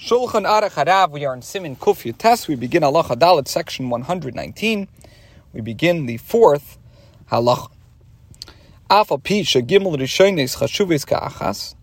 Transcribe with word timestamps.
Shulchan 0.00 0.46
Aruch 0.48 0.82
Harav, 0.82 1.10
we 1.10 1.26
are 1.26 1.34
in 1.34 1.42
Simin 1.42 1.76
Kuf 1.76 2.10
Yutes. 2.10 2.48
We 2.48 2.54
begin 2.54 2.82
Halacha 2.82 3.18
Dalet, 3.18 3.46
section 3.46 3.90
119. 3.90 4.88
We 5.52 5.60
begin 5.60 6.06
the 6.06 6.16
fourth 6.16 6.78
Halacha. 7.30 7.68
Pi 8.88 8.96
rishonis 8.96 10.56
chashuvis 10.56 11.06
ka'achas, 11.06 11.74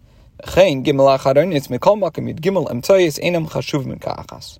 gimel 0.41 1.15
acharonis 1.15 1.67
mikol 1.67 2.27
yid 2.27 2.41
gimel 2.41 2.67
emtoyes 2.71 3.19
enam 3.19 3.47
chashuvim 3.47 4.01
ka'achas. 4.01 4.57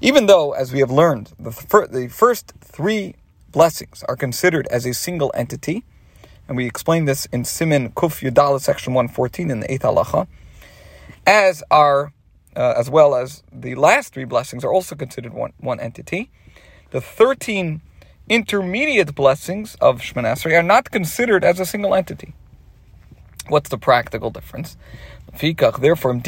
Even 0.00 0.24
though, 0.24 0.52
as 0.52 0.72
we 0.72 0.78
have 0.78 0.90
learned, 0.90 1.32
the, 1.38 1.52
fir- 1.52 1.86
the 1.86 2.08
first 2.08 2.54
three 2.62 3.14
blessings 3.52 4.02
are 4.08 4.16
considered 4.16 4.66
as 4.68 4.86
a 4.86 4.94
single 4.94 5.30
entity, 5.34 5.84
and 6.48 6.56
we 6.56 6.64
explain 6.64 7.04
this 7.04 7.26
in 7.26 7.44
Simin 7.44 7.90
Kuf 7.90 8.26
Yudalet, 8.26 8.62
section 8.62 8.94
114 8.94 9.50
in 9.50 9.60
the 9.60 9.70
eighth 9.70 9.82
Halacha, 9.82 10.26
as 11.26 11.62
are 11.70 12.14
uh, 12.56 12.74
as 12.76 12.90
well 12.90 13.14
as 13.14 13.42
the 13.52 13.74
last 13.74 14.12
three 14.12 14.24
blessings, 14.24 14.64
are 14.64 14.72
also 14.72 14.94
considered 14.94 15.32
one, 15.32 15.52
one 15.58 15.80
entity. 15.80 16.30
The 16.90 17.00
13 17.00 17.80
intermediate 18.28 19.14
blessings 19.14 19.74
of 19.80 20.00
Shemana 20.00 20.32
Esrei 20.32 20.58
are 20.58 20.62
not 20.62 20.90
considered 20.90 21.44
as 21.44 21.60
a 21.60 21.66
single 21.66 21.94
entity. 21.94 22.34
What's 23.48 23.68
the 23.68 23.78
practical 23.78 24.30
difference? 24.30 24.76
Therefore, 25.38 26.20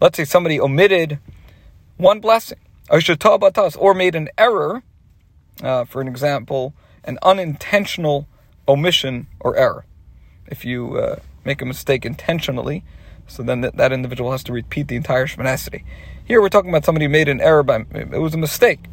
let's 0.00 0.16
say 0.16 0.24
somebody 0.24 0.60
omitted 0.60 1.18
one 1.96 2.20
blessing, 2.20 2.58
or 2.90 3.94
made 3.94 4.14
an 4.14 4.28
error, 4.36 4.82
uh, 5.62 5.84
for 5.84 6.00
an 6.00 6.08
example, 6.08 6.74
an 7.04 7.18
unintentional 7.22 8.26
omission 8.66 9.26
or 9.40 9.56
error. 9.56 9.84
If 10.46 10.64
you 10.64 10.98
uh, 10.98 11.16
make 11.44 11.62
a 11.62 11.64
mistake 11.64 12.04
intentionally, 12.04 12.84
so 13.28 13.42
then 13.42 13.60
that, 13.60 13.92
individual 13.92 14.32
has 14.32 14.42
to 14.44 14.52
repeat 14.52 14.88
the 14.88 14.96
entire 14.96 15.26
Shemana 15.26 15.82
Here 16.24 16.40
we're 16.40 16.48
talking 16.48 16.70
about 16.70 16.84
somebody 16.84 17.04
who 17.04 17.10
made 17.10 17.28
an 17.28 17.40
error 17.40 17.62
by 17.62 17.84
it 17.92 18.20
was 18.20 18.34
a 18.34 18.38
mistake, 18.38 18.86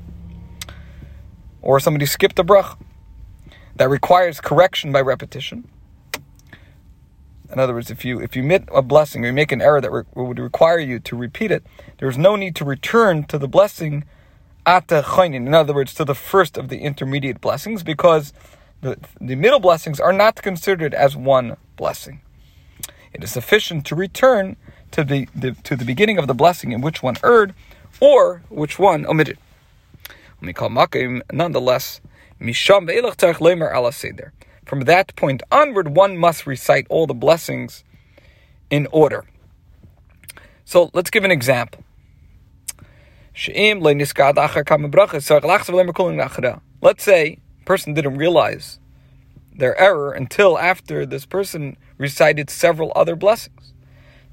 or 1.61 1.79
somebody 1.79 2.05
skipped 2.05 2.37
a 2.37 2.43
brach 2.43 2.77
that 3.77 3.89
requires 3.89 4.39
correction 4.41 4.91
by 4.91 5.01
repetition. 5.01 5.67
In 7.51 7.59
other 7.59 7.73
words, 7.73 7.89
if 7.89 8.03
you 8.03 8.19
if 8.19 8.35
you 8.35 8.43
omit 8.43 8.67
a 8.73 8.81
blessing 8.81 9.23
or 9.23 9.27
you 9.27 9.33
make 9.33 9.51
an 9.51 9.61
error 9.61 9.79
that 9.79 9.91
re- 9.91 10.03
would 10.15 10.39
require 10.39 10.79
you 10.79 10.99
to 10.99 11.15
repeat 11.15 11.51
it, 11.51 11.63
there's 11.99 12.17
no 12.17 12.35
need 12.35 12.55
to 12.57 12.65
return 12.65 13.23
to 13.25 13.37
the 13.37 13.47
blessing 13.47 14.03
ata 14.65 15.01
chaynin. 15.05 15.47
In 15.47 15.53
other 15.53 15.73
words, 15.73 15.93
to 15.95 16.05
the 16.05 16.15
first 16.15 16.57
of 16.57 16.67
the 16.67 16.79
intermediate 16.79 17.39
blessings, 17.39 17.83
because 17.83 18.33
the 18.81 18.97
the 19.21 19.35
middle 19.35 19.59
blessings 19.59 19.99
are 19.99 20.11
not 20.11 20.41
considered 20.41 20.93
as 20.93 21.15
one 21.15 21.55
blessing 21.77 22.21
it 23.15 23.23
is 23.23 23.31
sufficient 23.31 23.85
to 23.85 23.95
return 23.95 24.57
to 24.91 25.03
the, 25.03 25.27
the, 25.33 25.53
to 25.63 25.75
the 25.77 25.85
beginning 25.85 26.17
of 26.17 26.27
the 26.27 26.33
blessing 26.33 26.73
in 26.73 26.81
which 26.81 27.01
one 27.01 27.15
erred 27.23 27.53
or 28.01 28.43
which 28.49 28.77
one 28.77 29.05
omitted. 29.05 29.37
Nonetheless, 30.41 32.01
from 34.65 34.81
that 34.81 35.15
point 35.15 35.43
onward, 35.51 35.95
one 35.95 36.17
must 36.17 36.45
recite 36.45 36.85
all 36.89 37.07
the 37.07 37.13
blessings 37.13 37.83
in 38.69 38.87
order. 38.91 39.23
So 40.65 40.89
let's 40.93 41.09
give 41.09 41.23
an 41.23 41.31
example. 41.31 41.83
Let's 46.81 47.03
say 47.03 47.39
person 47.65 47.93
didn't 47.93 48.17
realize 48.17 48.79
their 49.57 49.79
error 49.79 50.11
until 50.11 50.57
after 50.57 51.05
this 51.05 51.25
person 51.25 51.77
recited 51.97 52.49
several 52.49 52.91
other 52.95 53.15
blessings. 53.15 53.73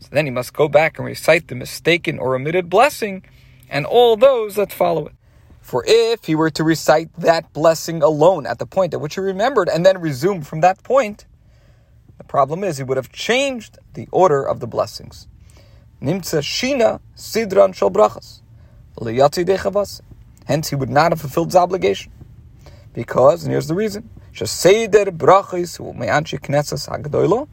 So 0.01 0.09
then 0.11 0.27
he 0.27 0.33
must 0.33 0.53
go 0.53 0.69
back 0.69 0.99
and 0.99 1.07
recite 1.07 1.49
the 1.49 1.55
mistaken 1.55 2.19
or 2.19 2.35
omitted 2.35 2.69
blessing 2.69 3.25
and 3.71 3.87
all 3.87 4.17
those 4.17 4.57
that 4.57 4.73
follow 4.73 5.07
it. 5.07 5.15
For 5.61 5.85
if 5.87 6.25
he 6.25 6.35
were 6.35 6.51
to 6.51 6.65
recite 6.65 7.13
that 7.19 7.53
blessing 7.53 8.03
alone 8.03 8.47
at 8.47 8.59
the 8.59 8.67
point 8.67 8.95
at 8.95 9.01
which 9.01 9.15
he 9.15 9.21
remembered 9.21 9.69
and 9.69 9.87
then 9.87 10.01
resume 10.01 10.43
from 10.43 10.61
that 10.61 10.83
point, 10.83 11.25
the 12.19 12.25
problem 12.25 12.65
is 12.65 12.79
he 12.79 12.85
would 12.85 12.97
have 12.97 13.13
changed 13.13 13.79
the 13.95 14.09
order 14.11 14.43
of 14.43 14.59
the 14.61 14.67
blessings. 14.67 15.29
Nimtza 16.03 16.43
shina 16.43 17.01
sidran 17.17 17.75
shel 17.75 17.91
brachas. 17.91 18.43
Hence, 20.47 20.69
he 20.69 20.77
would 20.77 20.91
not 20.91 21.13
have 21.13 21.21
fulfilled 21.21 21.49
his 21.49 21.57
obligation. 21.57 22.13
Because, 22.93 23.45
and 23.45 23.53
here's 23.53 23.69
the 23.69 23.75
reason, 23.75 24.11
שסדר 24.34 25.04
ברachis 25.18 25.78
הוא 25.80 25.96
מאנשי 25.96 26.38
כנסס 26.38 26.90
הגדולו, 26.90 27.46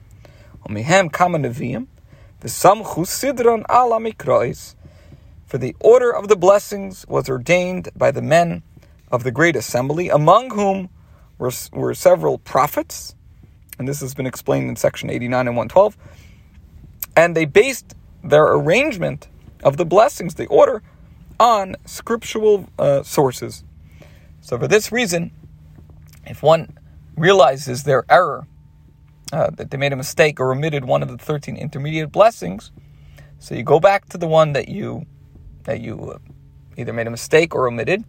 ומהם 0.68 1.08
כמה 1.08 1.38
נביאים, 1.38 1.86
וסמכו 2.42 3.06
סדרון 3.06 3.62
על 3.68 3.92
המקרוis. 3.92 4.74
For 5.48 5.58
the 5.58 5.76
order 5.80 6.10
of 6.10 6.28
the 6.28 6.36
blessings 6.36 7.06
was 7.06 7.28
ordained 7.28 7.88
by 7.96 8.10
the 8.10 8.22
men 8.22 8.62
of 9.12 9.22
the 9.22 9.30
great 9.30 9.56
assembly, 9.56 10.08
among 10.08 10.50
whom 10.50 10.88
were, 11.38 11.52
were 11.72 11.94
several 11.94 12.38
prophets, 12.38 13.14
and 13.78 13.86
this 13.86 14.00
has 14.00 14.14
been 14.14 14.26
explained 14.26 14.68
in 14.68 14.76
section 14.76 15.10
89 15.10 15.48
and 15.48 15.56
112, 15.56 15.96
and 17.16 17.36
they 17.36 17.44
based 17.44 17.94
their 18.22 18.44
arrangement 18.44 19.28
of 19.62 19.76
the 19.76 19.84
blessings, 19.84 20.34
the 20.34 20.46
order, 20.46 20.82
on 21.38 21.76
scriptural 21.84 22.66
uh, 22.78 23.02
sources. 23.02 23.64
So 24.40 24.58
for 24.58 24.68
this 24.68 24.92
reason, 24.92 25.32
if 26.29 26.43
one 26.43 26.77
realizes 27.17 27.83
their 27.83 28.05
error, 28.09 28.47
uh, 29.33 29.49
that 29.51 29.71
they 29.71 29.77
made 29.77 29.93
a 29.93 29.95
mistake 29.95 30.39
or 30.39 30.51
omitted 30.51 30.85
one 30.85 31.03
of 31.03 31.09
the 31.09 31.17
13 31.17 31.57
intermediate 31.57 32.11
blessings, 32.11 32.71
so 33.39 33.55
you 33.55 33.63
go 33.63 33.79
back 33.79 34.07
to 34.09 34.17
the 34.17 34.27
one 34.27 34.53
that 34.53 34.69
you 34.69 35.05
that 35.63 35.81
you 35.81 36.11
uh, 36.11 36.17
either 36.77 36.93
made 36.93 37.07
a 37.07 37.11
mistake 37.11 37.53
or 37.53 37.67
omitted, 37.67 38.03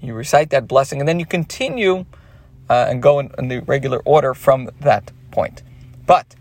you 0.00 0.14
recite 0.14 0.50
that 0.50 0.66
blessing, 0.68 1.00
and 1.00 1.08
then 1.08 1.18
you 1.18 1.26
continue 1.26 2.04
uh, 2.70 2.86
and 2.88 3.02
go 3.02 3.18
in, 3.18 3.30
in, 3.38 3.48
the 3.48 3.58
regular 3.60 4.00
order 4.04 4.34
from 4.34 4.70
that 4.80 5.10
point. 5.30 5.62
But 6.06 6.34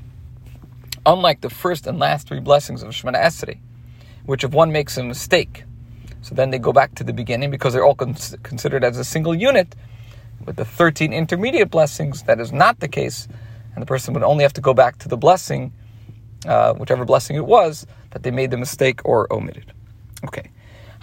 unlike 1.05 1.41
the 1.41 1.49
first 1.49 1.87
and 1.87 1.99
last 1.99 2.27
three 2.27 2.39
blessings 2.39 2.83
of 2.83 2.89
Shemana 2.89 3.21
Esrei, 3.21 3.57
which 4.25 4.43
if 4.43 4.51
one 4.51 4.71
makes 4.71 4.97
a 4.97 5.03
mistake, 5.03 5.63
so 6.21 6.35
then 6.35 6.51
they 6.51 6.59
go 6.59 6.71
back 6.71 6.95
to 6.95 7.03
the 7.03 7.13
beginning 7.13 7.51
because 7.51 7.73
they're 7.73 7.85
all 7.85 7.95
cons- 7.95 8.35
considered 8.43 8.83
as 8.83 8.97
a 8.97 9.03
single 9.03 9.35
unit 9.35 9.75
with 10.45 10.55
the 10.55 10.65
13 10.65 11.13
intermediate 11.13 11.69
blessings, 11.69 12.23
that 12.23 12.39
is 12.39 12.51
not 12.51 12.79
the 12.79 12.87
case, 12.87 13.27
and 13.73 13.81
the 13.81 13.85
person 13.85 14.13
would 14.13 14.23
only 14.23 14.43
have 14.43 14.53
to 14.53 14.61
go 14.61 14.73
back 14.73 14.97
to 14.99 15.07
the 15.07 15.17
blessing, 15.17 15.73
uh, 16.45 16.73
whichever 16.73 17.05
blessing 17.05 17.35
it 17.35 17.45
was, 17.45 17.85
that 18.11 18.23
they 18.23 18.31
made 18.31 18.51
the 18.51 18.57
mistake 18.57 19.01
or 19.05 19.31
omitted. 19.31 19.73
Okay. 20.25 20.51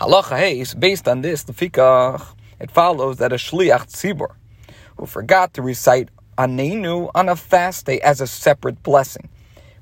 Halacha 0.00 0.60
is 0.60 0.74
based 0.74 1.08
on 1.08 1.22
this, 1.22 1.44
the 1.44 1.52
fikach, 1.52 2.24
it 2.60 2.70
follows 2.70 3.18
that 3.18 3.32
a 3.32 3.36
shliach 3.36 3.86
tzibur, 3.86 4.34
who 4.96 5.06
forgot 5.06 5.54
to 5.54 5.62
recite 5.62 6.08
anenu 6.36 7.10
on 7.14 7.28
a 7.28 7.36
fast 7.36 7.86
day 7.86 8.00
as 8.00 8.20
a 8.20 8.26
separate 8.26 8.82
blessing, 8.82 9.28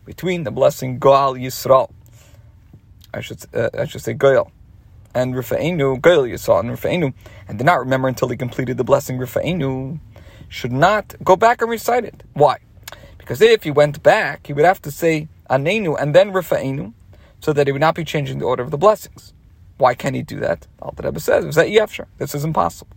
between 0.04 0.44
the 0.44 0.50
blessing 0.50 0.98
Goal 0.98 1.34
Yisrael, 1.34 1.90
I 3.12 3.20
should, 3.20 3.44
uh, 3.54 3.70
I 3.74 3.86
should 3.86 4.02
say 4.02 4.14
Goal, 4.14 4.50
and 5.16 5.34
Rifa'enu, 5.34 6.02
Gail 6.02 6.24
Yisrael 6.24 6.60
and 6.60 6.70
Rifa'enu, 6.70 7.14
and 7.48 7.56
did 7.56 7.64
not 7.64 7.78
remember 7.78 8.06
until 8.06 8.28
he 8.28 8.36
completed 8.36 8.76
the 8.76 8.84
blessing 8.84 9.16
Rifa'enu, 9.16 9.98
should 10.50 10.72
not 10.72 11.14
go 11.24 11.36
back 11.36 11.62
and 11.62 11.70
recite 11.70 12.04
it. 12.04 12.22
Why? 12.34 12.58
Because 13.16 13.40
if 13.40 13.62
he 13.62 13.70
went 13.70 14.02
back, 14.02 14.46
he 14.46 14.52
would 14.52 14.66
have 14.66 14.82
to 14.82 14.90
say 14.90 15.28
Anenu 15.48 15.96
and 15.98 16.14
then 16.14 16.32
Rifa'enu, 16.32 16.92
so 17.40 17.54
that 17.54 17.66
he 17.66 17.72
would 17.72 17.80
not 17.80 17.94
be 17.94 18.04
changing 18.04 18.38
the 18.40 18.44
order 18.44 18.62
of 18.62 18.70
the 18.70 18.76
blessings. 18.76 19.32
Why 19.78 19.94
can't 19.94 20.14
he 20.14 20.22
do 20.22 20.38
that? 20.40 20.66
Al 20.82 20.94
Rebbe 21.02 21.18
says, 21.18 21.46
"Is 21.46 21.54
that 21.54 21.68
Yefshar. 21.68 22.06
This 22.18 22.34
is 22.34 22.44
impossible. 22.44 22.94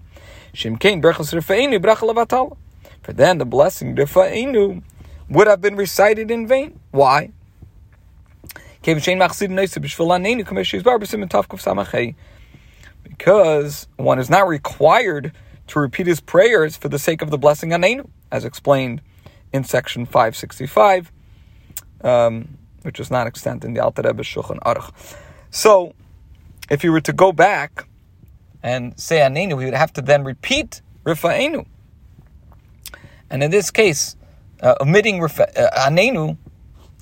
Shimkein 0.53 1.01
Brachas 1.01 1.33
Rifa'enu 1.33 1.79
Bracha 1.79 2.57
For 3.01 3.13
then 3.13 3.37
the 3.37 3.45
blessing 3.45 3.95
Rifa'enu 3.95 4.83
would 5.29 5.47
have 5.47 5.61
been 5.61 5.77
recited 5.77 6.29
in 6.31 6.47
vain. 6.47 6.79
Why? 6.91 7.31
Because 13.03 13.87
one 13.97 14.17
is 14.17 14.29
not 14.29 14.47
required 14.47 15.31
to 15.67 15.79
repeat 15.79 16.07
his 16.07 16.19
prayers 16.19 16.75
for 16.75 16.89
the 16.89 16.97
sake 16.97 17.21
of 17.21 17.29
the 17.29 17.37
blessing 17.37 17.69
Anenu, 17.69 18.09
as 18.31 18.45
explained 18.45 19.01
in 19.53 19.63
section 19.63 20.05
565, 20.05 21.11
um, 22.03 22.57
which 22.81 22.99
is 22.99 23.11
not 23.11 23.27
extant 23.27 23.63
in 23.63 23.73
the 23.73 23.79
Alter 23.79 24.01
Rebbe 24.03 24.23
Shulchan 24.23 24.59
Aruch. 24.61 24.91
So, 25.51 25.93
if 26.69 26.83
you 26.83 26.91
were 26.91 27.01
to 27.01 27.13
go 27.13 27.31
back 27.31 27.87
and 28.63 28.99
say 28.99 29.19
Anenu, 29.19 29.59
he 29.59 29.65
would 29.65 29.73
have 29.73 29.93
to 29.93 30.01
then 30.01 30.23
repeat 30.23 30.81
Rifa'enu. 31.05 31.65
And 33.29 33.43
in 33.43 33.51
this 33.51 33.69
case, 33.69 34.15
uh, 34.61 34.75
omitting 34.81 35.23
uh, 35.23 35.27
Anenu, 35.27 36.37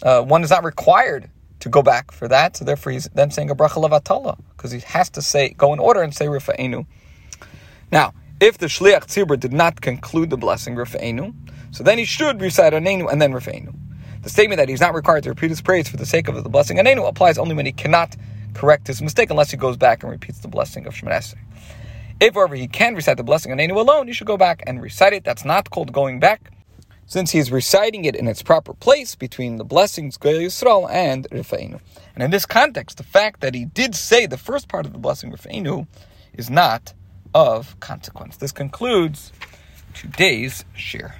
uh, 0.04 0.22
one 0.24 0.44
is 0.44 0.50
not 0.50 0.64
required 0.64 1.30
to 1.60 1.70
go 1.70 1.82
back 1.82 2.12
for 2.12 2.28
that. 2.28 2.58
So 2.58 2.66
therefore, 2.66 2.92
he's 2.92 3.10
then 3.10 3.32
saying 3.32 3.50
a 3.50 3.56
bracha 3.56 3.82
levatala 3.84 4.38
because 4.56 4.72
he 4.72 4.80
has 4.80 5.10
to 5.12 5.22
say 5.22 5.50
go 5.50 5.74
in 5.74 5.80
order 5.80 6.02
and 6.02 6.14
say 6.14 6.28
rifa'enu. 6.28 6.86
Now, 7.92 8.14
if 8.40 8.58
the 8.58 8.68
shliach 8.68 9.06
tzibur 9.08 9.40
did 9.40 9.54
not 9.54 9.82
conclude 9.82 10.30
the 10.30 10.38
blessing 10.38 10.76
rifa'enu, 10.76 11.34
so 11.72 11.84
then 11.84 11.98
he 11.98 12.06
should 12.06 12.42
recite 12.42 12.74
anenu 12.74 13.12
and 13.12 13.22
then 13.22 13.34
rifa'enu. 13.34 13.74
The 14.28 14.34
statement 14.34 14.58
that 14.58 14.68
he's 14.68 14.82
not 14.82 14.94
required 14.94 15.24
to 15.24 15.30
repeat 15.30 15.52
his 15.52 15.62
praise 15.62 15.88
for 15.88 15.96
the 15.96 16.06
sake 16.06 16.28
of 16.28 16.44
the 16.44 16.50
blessing 16.50 16.78
Anenu 16.78 17.08
applies 17.08 17.38
only 17.38 17.56
when 17.56 17.66
he 17.66 17.72
cannot 17.72 18.16
correct 18.54 18.88
his 18.88 19.02
mistake 19.02 19.30
unless 19.30 19.52
he 19.52 19.56
goes 19.58 19.78
back 19.78 20.04
and 20.04 20.12
repeats 20.12 20.40
the 20.40 20.50
blessing 20.50 20.86
of 20.86 20.94
Shemoneh. 20.94 21.36
If, 22.20 22.34
however, 22.34 22.56
he 22.56 22.68
can 22.68 22.96
recite 22.96 23.16
the 23.16 23.24
blessing 23.24 23.54
Anenu 23.54 23.78
alone, 23.78 24.08
he 24.08 24.14
should 24.14 24.28
go 24.28 24.36
back 24.36 24.64
and 24.66 24.82
recite 24.82 25.14
it. 25.14 25.24
That's 25.24 25.46
not 25.46 25.70
called 25.70 25.94
going 25.94 26.20
back, 26.20 26.52
since 27.08 27.32
he 27.32 27.40
is 27.40 27.52
reciting 27.52 28.06
it 28.06 28.16
in 28.16 28.28
its 28.28 28.44
proper 28.44 28.74
place 28.74 29.16
between 29.16 29.56
the 29.56 29.64
blessings 29.64 30.18
Goy 30.18 30.44
Yisrael 30.44 30.90
and 30.92 31.28
Rifeinu. 31.32 31.80
And 32.14 32.24
in 32.24 32.32
this 32.32 32.46
context, 32.46 32.98
the 32.98 33.04
fact 33.04 33.40
that 33.40 33.56
he 33.56 33.66
did 33.66 33.96
say 33.96 34.26
the 34.26 34.38
first 34.38 34.68
part 34.68 34.86
of 34.86 34.92
the 34.92 35.00
blessing 35.00 35.32
Rifeinu 35.32 35.88
is 36.34 36.50
not 36.50 36.94
of 37.34 37.80
consequence. 37.80 38.38
This 38.38 38.52
concludes 38.52 39.32
today's 39.94 40.66
share. 40.76 41.16